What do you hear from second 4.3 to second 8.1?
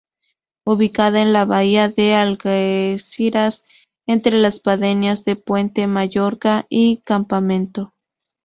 las pedanías de Puente Mayorga y Campamento.